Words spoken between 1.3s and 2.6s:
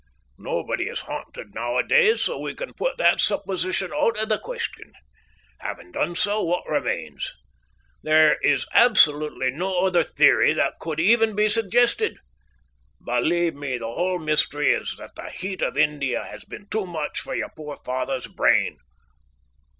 nowadays, so we